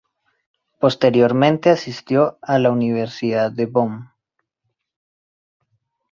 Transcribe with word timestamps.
Posteriormente 0.79 1.69
asistió 1.69 2.39
a 2.41 2.57
la 2.57 2.71
Universidad 2.71 3.51
de 3.51 3.67
Bonn. 3.67 4.09